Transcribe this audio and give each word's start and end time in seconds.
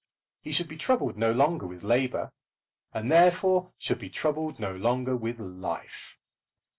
He 0.41 0.51
should 0.51 0.67
be 0.67 0.79
troubled 0.79 1.15
no 1.15 1.31
longer 1.31 1.67
with 1.67 1.83
labour, 1.83 2.31
and 2.91 3.11
therefore 3.11 3.71
should 3.77 3.99
be 3.99 4.09
troubled 4.09 4.59
no 4.59 4.75
longer 4.75 5.15
with 5.15 5.39
life. 5.39 6.17